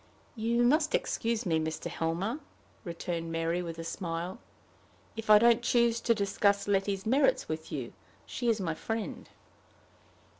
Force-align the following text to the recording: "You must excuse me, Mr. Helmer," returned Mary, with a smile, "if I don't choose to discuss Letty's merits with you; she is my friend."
"You 0.35 0.63
must 0.63 0.95
excuse 0.95 1.45
me, 1.45 1.59
Mr. 1.59 1.85
Helmer," 1.85 2.39
returned 2.83 3.31
Mary, 3.31 3.61
with 3.61 3.77
a 3.77 3.83
smile, 3.83 4.39
"if 5.15 5.29
I 5.29 5.37
don't 5.37 5.61
choose 5.61 6.01
to 6.01 6.15
discuss 6.15 6.67
Letty's 6.67 7.05
merits 7.05 7.47
with 7.47 7.71
you; 7.71 7.93
she 8.25 8.49
is 8.49 8.59
my 8.59 8.73
friend." 8.73 9.29